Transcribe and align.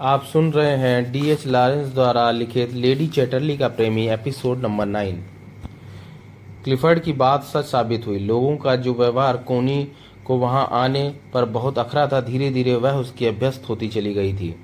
आप 0.00 0.22
सुन 0.22 0.52
रहे 0.52 0.76
हैं 0.76 1.12
डी 1.12 1.30
एच 1.30 1.46
लॉरेंस 1.46 1.88
द्वारा 1.88 2.30
लिखित 2.30 2.72
लेडी 2.72 3.06
चैटरली 3.06 3.56
का 3.56 3.68
प्रेमी 3.68 4.08
एपिसोड 4.08 4.58
नंबर 4.58 4.86
नाइन। 4.86 5.24
क्लिफर्ड 6.64 7.00
की 7.00 7.12
बात 7.12 7.42
सच 7.42 7.64
साबित 7.64 8.06
हुई। 8.06 8.18
लोगों 8.18 8.56
का 8.56 8.76
जो 8.76 8.94
व्यवहार 8.94 9.36
कोनी 9.36 9.88
को 10.24 10.36
वहाँ 10.36 10.68
आने 10.72 11.14
पर 11.34 11.44
बहुत 11.44 11.78
अखरा 11.78 12.06
था 12.06 12.20
धीरे 12.20 12.50
धीरे 12.50 12.74
वह 12.74 12.92
उसकी 12.92 13.26
अभ्यस्त 13.26 13.68
होती 13.68 13.88
चली 13.88 14.14
गई 14.14 14.34
थी। 14.34 14.54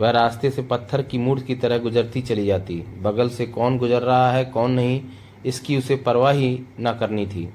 वह 0.00 0.10
रास्ते 0.10 0.50
से 0.50 0.62
पत्थर 0.62 1.02
की 1.02 1.18
मूर्त 1.18 1.46
की 1.46 1.54
तरह 1.54 1.78
गुजरती 1.78 2.22
चली 2.22 2.46
जाती। 2.46 2.84
बगल 3.02 3.28
से 3.28 3.46
कौन 3.46 3.78
गुजर 3.78 4.02
रहा 4.02 4.32
है, 4.32 4.44
कौन 4.44 4.70
नहीं, 4.70 5.00
इसकी 5.46 5.76
उसे 5.76 5.96
परवाह 5.96 6.32
ही 6.32 6.60
न 6.80 6.96
करनी 7.00 7.26
थी। 7.26 7.54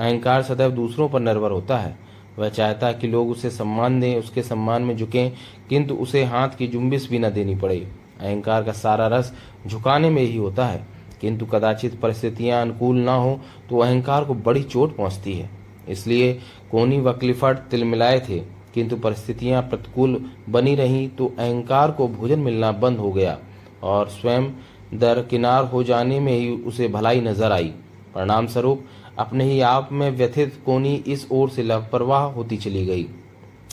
अहंकार 0.00 0.42
सदैव 0.42 0.70
दूसरों 0.70 1.08
पर 1.08 1.20
निर्भर 1.20 1.50
होता 1.50 1.78
है। 1.78 2.05
वह 2.38 2.48
चाहता 2.48 2.92
कि 2.92 3.08
लोग 3.08 3.30
उसे 3.30 3.50
सम्मान 3.50 4.00
दें, 4.00 4.18
उसके 4.18 4.42
सम्मान 4.42 4.82
में 4.82 4.96
झुकें, 4.96 5.32
किंतु 5.68 5.94
उसे 5.96 6.24
हाथ 6.24 6.48
की 6.48 6.66
जुम्बिस 6.66 7.08
भी 7.10 7.18
न 7.18 7.30
देनी 7.30 7.54
पड़े। 7.54 7.76
अहंकार 8.20 8.64
का 8.64 8.72
सारा 8.72 9.06
रस 9.08 9.32
झुकाने 9.66 10.10
में 10.10 10.22
ही 10.22 10.36
होता 10.36 10.66
है। 10.66 10.86
किंतु 11.20 11.46
कदाचित 11.46 11.98
परिस्थितियाँ 12.00 12.60
अनुकूल 12.62 12.96
न 12.96 13.08
हो 13.08 13.40
तो 13.70 13.78
अहंकार 13.78 14.24
को 14.24 14.34
बड़ी 14.36 14.62
चोट 14.62 14.96
पहुँचती 14.96 15.32
है। 15.32 15.50
इसलिए 15.88 16.32
कोनी 16.70 16.98
व 17.00 17.12
क्लिफर्ड 17.12 17.58
तिलमिलाए 17.70 18.20
थे, 18.20 18.38
किंतु 18.74 18.96
परिस्थितियाँ 18.96 19.62
प्रतिकूल 19.62 20.24
बनी 20.48 20.74
रहीं 20.74 21.08
तो 21.08 21.26
अहंकार 21.28 21.90
को 21.90 22.08
भोजन 22.08 22.40
मिलना 22.40 22.72
बंद 22.74 22.98
हो 22.98 23.12
गया, 23.12 23.38
और 23.82 24.08
स्वयं 24.08 24.50
दरकिनार 24.94 25.64
हो 25.64 25.82
जाने 25.84 26.20
में 26.20 26.32
ही 26.32 26.50
उसे 26.62 26.88
भलाई 26.88 27.20
नज़र 27.20 27.52
आई। 27.52 27.72
परिणाम 28.14 28.46
स्वरूप 28.46 28.84
अपने 29.18 29.44
ही 29.44 29.60
आप 29.62 29.88
में 29.92 30.10
व्यथित 30.10 30.60
कोनी 30.66 30.94
इस 31.06 31.26
ओर 31.32 31.50
से 31.50 31.62
लापरवाह 31.62 32.24
होती 32.32 32.56
चली 32.56 32.84
गई। 32.86 33.06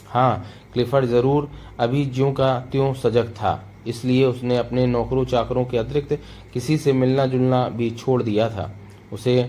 हाँ 0.07 0.45
क्लिफर्ड 0.73 1.05
ज़रूर 1.05 1.49
अभी 1.79 2.05
ज्यों 2.05 2.31
का 2.33 2.57
त्यों 2.71 2.93
सजग 2.93 3.29
था, 3.31 3.63
इसलिए 3.87 4.25
उसने 4.25 4.57
अपने 4.57 4.85
नौकरों 4.87 5.25
चाकरों 5.25 5.65
के 5.65 5.77
अतिरिक्त 5.77 6.17
किसी 6.53 6.77
से 6.77 6.93
मिलना 6.93 7.25
जुलना 7.25 7.67
भी 7.69 7.89
छोड़ 7.91 8.21
दिया 8.23 8.49
था। 8.49 8.71
उसे 9.13 9.41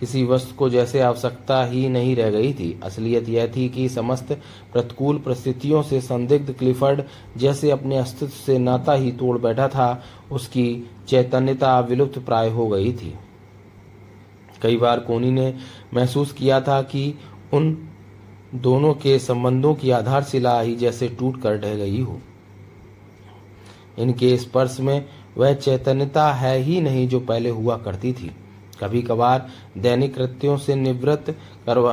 किसी 0.00 0.22
वस्तु 0.24 0.54
को 0.54 0.68
जैसे 0.70 1.00
आवश्यकता 1.00 1.62
ही 1.64 1.88
नहीं 1.88 2.14
रह 2.16 2.30
गई 2.30 2.52
थी। 2.52 2.78
असलियत 2.84 3.28
यह 3.28 3.52
थी 3.56 3.68
कि 3.68 3.88
समस्त 3.88 4.32
प्रतिकूल 4.72 5.18
परिस्थितियों 5.18 5.82
से 5.82 6.00
संदिग्ध 6.00 6.52
क्लिफर्ड 6.52 7.02
जैसे 7.36 7.70
अपने 7.70 7.98
अस्तित्व 7.98 8.34
से 8.36 8.56
नाता 8.58 8.92
ही 8.92 9.12
तोड़ 9.12 9.36
बैठा 9.38 9.68
था, 9.68 10.02
उसकी 10.32 10.90
चैतन्यता 11.08 11.78
विलुप्त 11.80 12.18
प्राय 12.18 12.50
हो 12.50 12.68
गई 12.68 12.92
थी। 12.92 13.14
कई 14.62 14.76
बार 14.76 15.00
कोनी 15.00 15.30
ने 15.30 15.54
महसूस 15.94 16.32
किया 16.32 16.60
था 16.60 16.80
कि 16.82 17.14
उन 17.52 17.76
दोनों 18.54 18.92
के 18.94 19.18
संबंधों 19.18 19.74
की 19.74 19.90
आधारशिला 19.90 20.60
ही 20.60 20.74
जैसे 20.76 21.08
टूट 21.08 21.40
कर 21.42 21.58
ढह 21.58 21.74
गई 21.74 22.00
हो। 22.00 22.20
इनके 23.98 24.36
स्पर्श 24.36 24.76
में 24.80 25.04
वह 25.36 25.52
चैतन्यता 25.54 26.32
है 26.32 26.58
ही 26.58 26.80
नहीं 26.80 27.08
जो 27.08 27.20
पहले 27.20 27.48
हुआ 27.48 27.76
करती 27.76 28.12
थी। 28.12 28.30
कभी 28.80 29.02
कभार 29.02 29.48
दैनिक 29.78 30.14
कृत्यों 30.14 30.56
से 30.56 30.74
निवृत्त 30.74 31.30
करवा, 31.66 31.92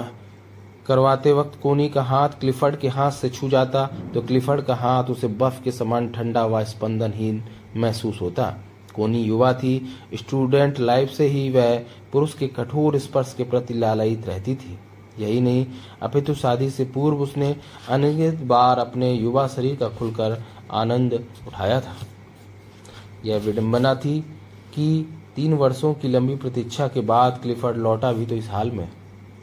करवाते 0.87 1.33
वक्त 1.33 1.59
कोनी 1.61 1.87
का 1.89 2.03
हाथ 2.03 2.29
क्लिफर्ड 2.29 2.75
के 2.75 2.87
हाथ 2.87 3.11
से 3.11 3.29
छू 3.29 3.49
जाता 3.49 3.85
तो 4.13 4.21
क्लिफर्ड 4.21 4.61
का 4.61 4.75
हाथ 4.75 5.03
उसे 5.03 5.27
बर्फ़ 5.27 5.61
के 5.63 5.71
समान 5.71 6.09
ठंडा 6.09 6.45
व 6.45 6.63
स्पंदनहीन 6.63 7.43
महसूस 7.75 8.21
होता। 8.21 8.55
कोनी 8.91 9.21
युवा 9.23 9.53
थी, 9.53 9.81
स्टूडेंट 10.13 10.79
लाइफ 10.79 11.09
से 11.09 11.27
ही 11.27 11.49
वह 11.49 11.77
पुरुष 12.13 12.33
के 12.33 12.47
कठोर 12.47 12.97
स्पर्श 12.97 13.33
के 13.37 13.43
प्रति 13.43 13.73
लालयित 13.73 14.27
रहती 14.27 14.55
थी। 14.55 14.77
यही 15.19 15.41
नहीं, 15.41 15.65
अपितु 16.01 16.33
शादी 16.33 16.69
से 16.69 16.85
पूर्व 16.85 17.21
उसने 17.21 17.55
अनगित 17.89 18.41
बार 18.43 18.79
अपने 18.79 19.11
युवा 19.13 19.47
शरीर 19.47 19.75
का 19.75 19.89
खुलकर 19.89 20.41
आनंद 20.71 21.13
उठाया 21.47 21.79
था। 21.81 21.95
यह 23.25 23.37
विडंबना 23.37 23.93
थी 23.95 24.19
कि 24.75 25.05
तीन 25.35 25.53
वर्षों 25.53 25.93
की 25.93 26.07
लंबी 26.07 26.35
प्रतीक्षा 26.35 26.87
के 26.87 27.01
बाद 27.01 27.39
क्लिफर्ड 27.41 27.77
लौटा 27.77 28.11
भी 28.13 28.25
तो 28.25 28.35
इस 28.35 28.49
हाल 28.49 28.71
में। 28.71 28.89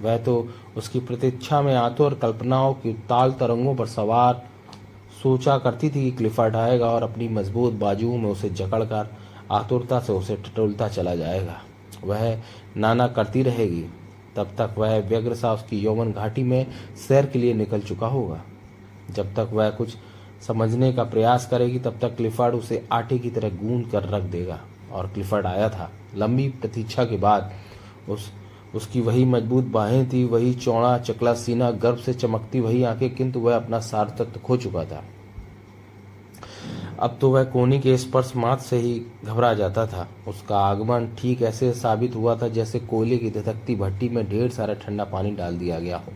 वह 0.03 0.16
तो 0.19 0.48
उसकी 0.76 1.00
प्रतीक्षा 1.00 1.60
में 1.62 1.75
आतुर 1.75 2.15
कल्पनाओं 2.15 2.72
की 2.75 2.92
ताल 3.09 3.32
तरंगों 3.32 3.75
पर 3.75 3.87
सवार 3.87 4.42
सोचा 5.22 5.56
करती 5.59 5.88
थी 5.88 6.03
कि 6.04 6.10
क्लिफर्ड 6.10 6.56
आएगा 6.56 6.87
और 6.87 7.03
अपनी 7.03 7.28
मज़बूत 7.28 7.75
बाजुओं 7.75 8.16
में 8.19 8.31
उसे 8.31 8.50
जकड़कर 8.50 9.09
आतुरता 9.53 10.01
से 10.01 10.12
उसे 10.12 10.37
टटोलता 10.37 10.89
चला 10.89 11.15
जाएगा। 11.15 11.62
वह 12.05 12.41
नाना 12.77 13.09
करती 13.09 13.43
रहेगी। 13.43 13.84
तब 14.37 14.47
तक 14.47 14.75
वह 14.79 14.99
व्यग्र 14.99 15.34
सा 15.34 15.53
उसकी 15.53 15.79
यौवन 15.79 16.12
घाटी 16.12 16.43
में 16.43 16.67
सैर 17.09 17.27
के 17.27 17.39
लिए 17.39 17.55
निकल 17.55 17.81
चुका 17.81 18.07
होगा। 18.07 18.43
जब 19.11 19.34
तक 19.34 19.49
वह 19.53 19.71
कुछ 19.71 19.97
समझने 20.47 20.93
का 20.93 21.05
प्रयास 21.05 21.47
करेगी, 21.47 21.79
तब 21.79 21.99
तक 22.03 22.17
क्लिफर्ड 22.17 22.55
उसे 22.55 22.89
आटे 22.93 23.19
की 23.19 23.31
तरह 23.31 23.49
गूंद 23.49 23.87
कर 23.91 24.03
रख 24.03 24.23
देगा। 24.23 24.61
और 24.93 25.07
क्लिफर्ड 25.07 25.47
आया 25.47 25.69
था। 25.69 25.91
लंबी 26.17 26.49
प्रतीक्षा 26.49 27.05
के 27.05 27.17
बाद 27.17 27.53
उस, 28.09 28.33
उसकी 28.75 29.01
वही 29.01 29.25
मज़बूत 29.25 29.65
बाहें 29.65 30.09
थी, 30.13 30.25
वही 30.25 30.55
चौड़ा, 30.55 30.99
चकला 30.99 31.34
सीना 31.34 31.71
गर्भ 31.71 31.97
से 31.97 32.15
चमकती 32.15 32.61
वही 32.61 32.84
आँखें, 32.84 33.15
किंतु 33.15 33.41
वह 33.41 33.57
अपना 33.57 33.78
सार्थत्व 33.78 34.41
खो 34.41 34.57
चुका 34.57 34.84
था। 34.84 35.05
अब 37.01 37.17
तो 37.21 37.31
वह 37.31 37.45
कोनी 37.45 37.79
के 37.81 37.97
स्पर्श 37.99 38.33
मात 38.37 38.61
से 38.61 38.77
ही 38.77 39.01
घबरा 39.25 39.53
जाता 39.55 39.87
था। 39.87 40.07
उसका 40.29 40.59
आगमन 40.59 41.09
ठीक 41.19 41.43
ऐसे 41.43 41.73
साबित 41.73 42.15
हुआ 42.15 42.37
था 42.37 42.49
जैसे 42.49 42.79
कोयले 42.81 43.17
की 43.19 43.31
धधकती 43.31 43.75
भट्टी 43.77 44.09
में 44.09 44.29
ढेर 44.29 44.51
सारा 44.51 44.75
ठंडा 44.75 45.05
पानी 45.05 45.31
डाल 45.31 45.59
दिया 45.59 45.79
गया 45.79 45.97
हो। 45.97 46.12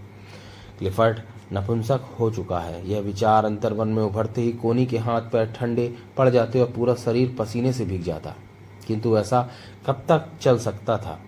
क्लिफर्ड 0.78 1.20
नपुंसक 1.52 2.08
हो 2.20 2.30
चुका 2.30 2.58
है। 2.58 2.88
यह 2.90 3.00
विचार 3.00 3.44
अंतर्वन 3.44 3.88
में 3.88 4.02
उभरते 4.02 4.40
ही 4.40 4.52
कोनी 4.52 4.86
के 4.86 4.98
हाथ 4.98 5.22
पैर 5.22 5.52
ठंडे 5.52 5.94
पड़ 6.16 6.28
जाते 6.28 6.60
और 6.60 6.70
पूरा 6.72 6.94
शरीर 6.94 7.34
पसीने 7.38 7.72
से 7.72 7.84
भीग 7.84 8.02
जाता। 8.02 8.34
किंतु 8.86 9.16
ऐसा 9.18 9.48
कब 9.86 10.02
तक 10.08 10.30
चल 10.40 10.58
सकता 10.58 10.96
था? 10.96 11.18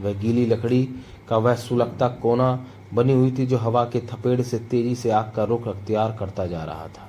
वह 0.00 0.12
गीली 0.12 0.46
लकड़ी 0.46 0.84
का 1.28 1.36
वह 1.36 1.54
सुलगता 1.54 2.08
कोना 2.08 2.66
बनी 2.94 3.12
हुई 3.12 3.30
थी 3.30 3.46
जो 3.46 3.58
हवा 3.58 3.84
के 3.84 4.00
थपेड़ 4.00 4.40
से 4.42 4.58
तेज़ी 4.58 4.94
से 4.94 5.10
आग 5.10 5.32
का 5.36 5.44
रुख 5.44 5.68
अख्तियार 5.68 6.16
करता 6.20 6.46
जा 6.46 6.64
रहा 6.64 6.86
था। 6.88 7.08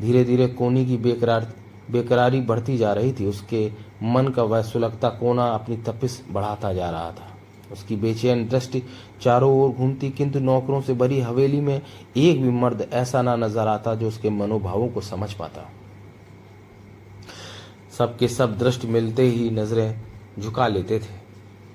धीरे 0.00 0.24
धीरे 0.24 0.46
कोनी 0.48 0.84
की 0.86 0.96
बेकरार, 0.96 1.52
बेकरारी 1.90 2.40
बढ़ती 2.40 2.76
जा 2.78 2.92
रही 2.92 3.12
थी। 3.12 3.26
उसके 3.26 3.70
मन 4.04 4.28
का 4.28 4.42
वह 4.42 4.62
सुलगता 4.62 5.08
कोना 5.10 5.46
अपनी 5.48 5.76
तपिस 5.76 6.20
बढ़ाता 6.30 6.72
जा 6.72 6.90
रहा 6.90 7.10
था। 7.10 7.34
उसकी 7.72 7.96
बेचैन 7.96 8.46
दृष्टि 8.48 8.82
चारों 9.22 9.52
ओर 9.54 9.70
घूमती, 9.70 10.10
किंतु 10.10 10.40
नौकरों 10.40 10.80
से 10.80 10.94
भरी 10.94 11.20
हवेली 11.20 11.60
में 11.60 11.80
एक 12.16 12.42
भी 12.42 12.50
मर्द 12.50 12.88
ऐसा 12.92 13.22
ना 13.22 13.36
नज़र 13.36 13.68
आता 13.68 13.94
जो 13.94 14.08
उसके 14.08 14.30
मनोभावों 14.30 14.88
को 14.88 15.00
समझ 15.00 15.32
पाता। 15.32 15.68
सबके 17.98 18.28
सब 18.28 18.56
दृष्टि 18.58 18.88
मिलते 18.88 19.22
ही 19.22 19.50
नज़रें 19.50 20.00
झुका 20.38 20.68
लेते 20.68 20.98
थे। 20.98 21.16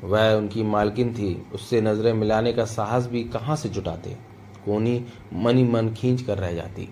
वह 0.03 0.33
उनकी 0.33 0.63
मालकिन 0.63 1.13
थी। 1.13 1.35
उससे 1.53 1.81
नज़रें 1.81 2.13
मिलाने 2.13 2.53
का 2.53 2.65
साहस 2.65 3.07
भी 3.07 3.23
कहाँ 3.23 3.55
से 3.55 3.69
जुटाते? 3.69 4.17
कोनी 4.65 5.05
मनी 5.33 5.63
मन 5.63 5.89
खींच 5.89 6.21
कर 6.21 6.37
रह 6.37 6.53
जाती। 6.53 6.89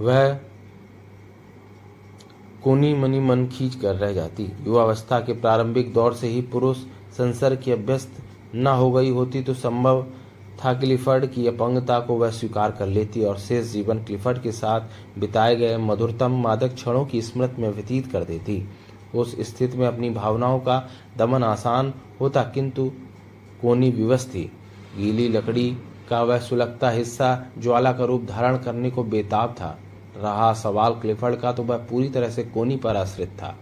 वह 0.00 0.32
कोनी 2.64 2.92
मनी 2.94 3.20
मन 3.20 3.46
खींच 3.48 3.74
कर 3.74 3.94
रह 3.94 4.12
जाती। 4.12 4.44
युवावस्था 4.66 5.18
के 5.20 5.32
प्रारंभिक 5.32 5.92
दौर 5.94 6.14
से 6.14 6.28
ही 6.28 6.40
पुरुष 6.42 6.76
संसार 7.16 7.56
की 7.56 7.72
अभ्यस्त 7.72 8.22
न 8.54 8.66
हो 8.66 8.90
गई 8.90 9.10
होती 9.10 9.42
तो 9.42 9.54
संभव 9.54 10.02
था 10.58 10.72
क्लिफर्ड 10.74 11.26
की 11.26 11.46
अपंगता 11.46 11.98
को 12.00 12.14
वह 12.14 12.30
स्वीकार 12.30 12.70
कर 12.70 12.86
लेती 12.86 13.24
और 13.24 13.38
शेष 13.38 13.66
जीवन 13.66 14.02
क्लिफर्ड 14.04 14.42
के 14.42 14.52
साथ 14.52 15.18
बिताए 15.18 15.56
गए 15.56 15.76
मधुरतम 15.76 16.40
मादक 16.42 16.74
क्षणों 16.74 17.04
की 17.06 17.22
स्मृति 17.22 17.62
में 17.62 17.68
व्यतीत 17.68 18.10
कर 18.12 18.24
देती। 18.24 18.62
उस 19.14 19.36
स्थिति 19.40 19.78
में 19.78 19.86
अपनी 19.86 20.10
भावनाओं 20.10 20.58
का 20.60 20.88
दमन 21.16 21.44
आसान 21.44 21.92
होता, 22.20 22.42
किंतु 22.44 22.90
कोनी 23.62 23.90
विवश 23.90 24.26
थी। 24.26 24.50
गीली 24.96 25.28
लकड़ी 25.28 25.70
का 26.08 26.22
वह 26.22 26.38
सुलगता 26.38 26.90
हिस्सा, 26.90 27.46
ज्वाला 27.58 27.92
का 27.92 28.04
रूप 28.04 28.24
धारण 28.24 28.56
करने 28.56 28.90
को 28.90 29.04
बेताब 29.04 29.52
था। 29.52 29.78
रहा 30.16 30.52
सवाल 30.54 30.92
क्लिफर्ड 30.92 31.36
का 31.36 31.52
तो 31.52 31.62
वह 31.62 31.76
पूरी 31.86 32.08
तरह 32.08 32.30
से 32.30 32.42
कोनी 32.44 32.76
पर 32.76 32.96
आश्रित 32.96 33.28
था। 33.32 33.54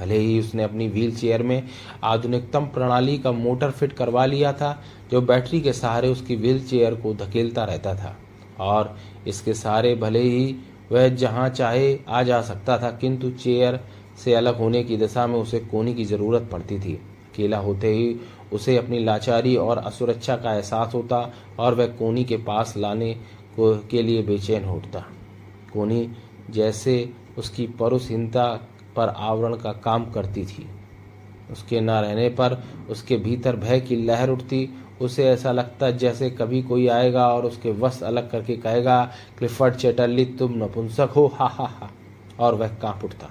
भले 0.00 0.18
ही 0.18 0.38
उसने 0.40 0.62
अपनी 0.62 0.88
व्हील 0.88 1.14
चेयर 1.16 1.42
में 1.42 1.62
आधुनिकतम 2.04 2.66
प्रणाली 2.66 3.18
का 3.18 3.32
मोटर 3.32 3.70
फिट 3.70 3.92
करवा 3.92 4.24
लिया 4.26 4.52
था, 4.52 4.82
जो 5.10 5.20
बैटरी 5.22 5.60
के 5.60 5.72
सहारे 5.72 6.08
उसकी 6.08 6.36
व्हील 6.36 6.64
चेयर 6.66 6.94
को 6.94 7.14
धकेलता 7.14 7.64
रहता 7.64 7.94
था। 7.94 8.16
और 8.60 8.96
इसके 9.26 9.54
सहारे 9.54 9.94
भले 9.94 10.22
ही 10.22 10.56
वह 10.92 11.08
जहाँ 11.08 11.48
चाहे 11.48 11.98
आ 12.08 12.22
जा 12.22 12.40
सकता 12.42 12.78
था, 12.78 12.90
किंतु 12.90 13.30
चेयर 13.32 13.80
से 14.24 14.34
अलग 14.34 14.58
होने 14.58 14.82
की 14.84 14.96
दशा 14.96 15.26
में 15.26 15.38
उसे 15.38 15.60
कोनी 15.60 15.94
की 15.94 16.04
ज़रूरत 16.04 16.48
पड़ती 16.52 16.78
थी। 16.78 16.94
अकेला 17.32 17.58
होते 17.58 17.88
ही 17.88 18.16
उसे 18.52 18.76
अपनी 18.76 18.98
लाचारी 18.98 19.56
और 19.56 19.78
असुरक्षा 19.78 20.36
का 20.36 20.54
एहसास 20.54 20.94
होता 20.94 21.30
और 21.58 21.74
वह 21.74 21.86
कोनी 21.88 22.24
के 22.24 22.36
पास 22.36 22.74
लाने 22.76 23.14
को 23.56 23.74
के 23.90 24.02
लिए 24.02 24.22
बेचैन 24.22 24.64
होता 24.64 25.04
कोनी 25.72 26.10
जैसे 26.50 27.12
उसकी 27.38 27.66
परुषहीनता 27.66 28.46
पर 28.96 29.08
आवरण 29.08 29.54
का 29.54 29.72
काम 29.72 30.10
करती 30.10 30.44
थी। 30.44 30.66
उसके 31.52 31.80
न 31.80 31.90
रहने 31.90 32.28
पर 32.28 32.62
उसके 32.90 33.16
भीतर 33.16 33.56
भय 33.56 33.80
की 33.80 33.96
लहर 33.96 34.30
उठती। 34.30 34.68
उसे 35.00 35.24
ऐसा 35.24 35.52
लगता 35.52 35.90
जैसे 35.90 36.30
कभी 36.30 36.62
कोई 36.62 36.86
आएगा 36.86 37.28
और 37.28 37.44
उसके 37.44 37.70
वस्त्र 37.72 38.06
अलग 38.06 38.30
करके 38.30 38.56
कहेगा 38.56 39.04
क्लिफर्ड 39.38 39.74
चेटरली 39.74 40.24
तुम 40.24 40.52
नपुंसक 40.64 41.12
हो। 41.16 41.26
हा 41.26 41.46
हा 41.46 41.66
हा। 41.66 41.90
और 42.40 42.54
वह 42.54 42.68
काँप 42.68 43.04
उठता। 43.04 43.30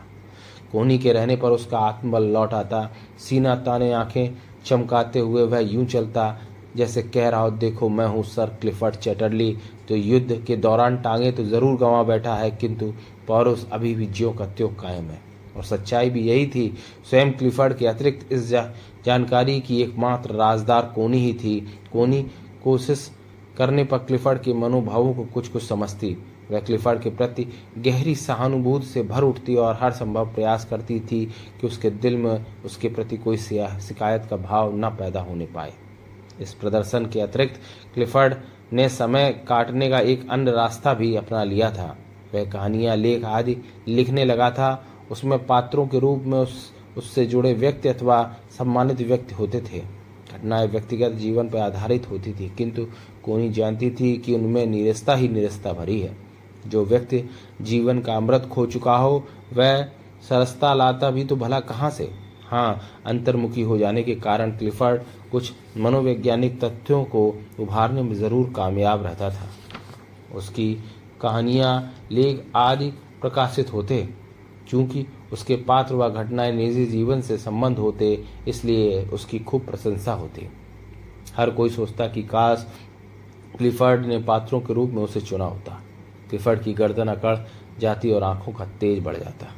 कोहनी 0.72 0.98
के 1.00 1.14
रहने 1.14 1.36
पर 1.36 1.52
उसका 1.52 1.80
आत्मबल 1.80 2.24
लौट 2.24 2.54
आता। 2.54 2.92
सीना 3.20 3.56
ताने 3.56 3.92
आँखें 3.94 4.38
चमकाते 4.66 5.20
हुए 5.20 5.44
वह 5.44 5.60
यूँ 5.60 5.86
चलता 5.86 6.42
जैसे 6.76 7.02
कह 7.04 7.30
रहा 7.30 7.42
हो 7.42 7.52
देखो 7.52 7.90
मैं 7.90 8.06
हूँ 8.08 8.24
सर 8.26 8.58
क्लिफर्ड 8.62 8.96
चैटरली। 8.96 9.56
तो 9.90 9.96
युद्ध 9.96 10.44
के 10.48 10.56
दौरान 10.58 10.98
टांगे 10.98 11.32
तो 11.32 11.44
ज़रूर 11.46 11.78
गंवा 11.78 12.04
बैठा 12.04 12.36
है 12.36 12.52
किंतु 12.52 12.94
पौरुष 13.28 13.66
अभी 13.72 13.94
भी 13.96 14.06
ज्यो 14.08 14.32
का 14.32 14.46
त्यों 14.48 14.70
कायम 14.76 15.06
है। 15.06 15.20
और 15.58 15.64
सच्चाई 15.64 16.10
भी 16.10 16.22
यही 16.22 16.46
थी 16.48 16.68
स्वयं 17.10 17.32
क्लिफर्ड 17.32 17.78
के 17.78 17.88
अतिरिक्त 17.88 18.32
इस 18.34 18.48
जा, 18.48 18.62
जानकारी 19.06 19.60
की 19.62 19.82
एकमात्र 19.82 20.34
राजदार 20.34 20.92
कोनी 20.96 21.18
ही 21.18 21.34
थी। 21.34 21.60
कोनी 21.94 22.22
कोशिश 22.64 23.10
करने 23.58 23.84
पर 23.84 23.98
क्लिफर्ड 24.00 24.42
के 24.42 24.54
मनोभावों 24.56 25.14
को 25.14 25.26
कुछ 25.26 25.48
कुछ 25.48 25.64
समझती। 25.64 26.18
वह 26.52 26.60
क्लिफर्ड 26.60 27.02
के 27.02 27.10
प्रति 27.10 27.48
गहरी 27.78 28.16
सहानुभूति 28.18 28.86
से 28.86 29.02
भर 29.04 29.24
उठती 29.24 29.56
और 29.56 29.78
हर 29.82 29.92
संभव 29.92 30.34
प्रयास 30.36 30.66
करती 30.66 31.00
थी 31.02 31.26
कि 31.62 31.68
उसके 31.68 31.90
दिल 31.90 32.18
में 32.18 32.46
उसके 32.66 32.90
प्रति 32.90 33.18
कोई 33.18 33.38
शिकायत 33.38 34.26
का 34.30 34.38
भाव 34.38 34.76
न 34.76 34.90
पैदा 34.92 35.22
होने 35.22 35.46
पाए। 35.46 35.74
इस 36.42 36.54
प्रदर्शन 36.54 37.06
के 37.06 37.22
अतिरिक्त 37.22 37.60
क्लिफर्ड 37.94 38.36
ने 38.74 38.90
समय 38.90 39.32
काटने 39.48 39.90
का 39.90 40.00
एक 40.00 40.30
अन्य 40.30 40.52
रास्ता 40.52 40.94
भी 40.94 41.16
अपना 41.16 41.44
लिया 41.44 41.72
था। 41.72 41.98
वह 42.36 42.46
कहानियाँ, 42.46 42.96
लेख 42.96 43.24
आदि 43.24 43.58
लिखने 43.88 44.26
लगा 44.26 44.52
था। 44.52 44.86
उसमें 45.12 45.46
पात्रों 45.46 45.88
के 45.88 46.00
रूप 46.00 46.24
में 46.24 46.38
उस, 46.38 46.72
उससे 46.98 47.26
जुड़े 47.26 47.54
व्यक्ति 47.54 47.90
अथवा 47.90 48.36
सम्मानित 48.58 49.02
व्यक्ति 49.02 49.36
होते 49.36 49.62
थे। 49.62 49.80
घटनाएँ 50.34 50.68
व्यक्तिगत 50.68 51.12
जीवन 51.12 51.50
पर 51.50 51.58
आधारित 51.58 52.10
होती 52.10 52.34
थी, 52.34 52.54
किंतु 52.58 52.86
कोनी 53.24 53.50
जानती 53.50 53.92
थी 53.92 54.18
कि 54.18 54.36
उनमें 54.36 54.66
निरस्ता 54.66 55.16
ही 55.16 55.28
निरस्ता 55.28 55.74
भरी 55.74 56.00
है। 56.00 56.18
जो 56.68 56.86
व्यक्ति 56.86 57.30
जीवन 57.62 58.00
का 58.00 58.14
अमृत 58.14 58.50
खो 58.52 58.66
चुका 58.66 58.96
हो, 58.96 59.28
वह 59.54 59.84
सरसता 60.30 60.74
लाता 60.74 61.12
भी 61.12 61.24
तो 61.24 61.36
भला 61.36 61.60
कहाँ 61.60 61.90
से? 61.90 62.29
हाँ 62.50 62.80
अंतर्मुखी 63.06 63.62
हो 63.62 63.78
जाने 63.78 64.04
के 64.04 64.16
कारण 64.16 64.52
क्लिफर्ड 64.52 65.02
कुछ 65.32 65.52
मनोवैज्ञानिक 65.78 66.60
तथ्यों 66.64 67.04
को 67.06 67.28
उभारने 67.60 68.02
में 68.02 68.14
ज़रूर 68.16 68.52
कामयाब 68.56 69.04
रहता 69.04 69.30
था। 69.30 69.50
उसकी 70.36 70.74
कहानियाँ 71.22 71.94
लेख 72.12 72.46
आदि 72.56 72.90
प्रकाशित 73.22 73.74
होते, 73.74 74.08
चूँकि 74.68 75.06
उसके 75.34 75.56
पात्र 75.58 75.96
व 75.96 76.10
घटनाएँ 76.10 76.52
निजी 76.52 76.86
जीवन 76.86 77.22
से 77.22 77.38
संबंध 77.38 77.78
होते, 77.78 78.14
इसलिए 78.48 79.04
उसकी 79.06 79.40
खूब 79.40 79.66
प्रशंसा 79.66 80.14
होती। 80.14 80.48
हर 81.36 81.50
कोई 81.50 81.70
सोचता 81.70 82.08
कि 82.08 82.24
काश 82.24 82.68
क्लिफर्ड 83.58 84.06
ने 84.06 84.18
पात्रों 84.24 84.62
के 84.62 84.74
रूप 84.74 84.90
में 84.90 85.04
उसे 85.04 85.22
चुना 85.22 85.46
होता। 85.46 85.82
क्लिफर्ड 86.30 86.64
की 86.64 86.74
गर्दन 86.74 87.08
अकड़ 87.08 87.38
जाती 87.80 88.12
और 88.12 88.24
आँखों 88.24 88.54
का 88.54 88.66
तेज 88.80 89.04
बढ़ 89.04 89.18
जाता। 89.18 89.54